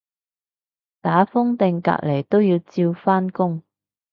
[0.99, 3.61] 打風定隔離都要照返工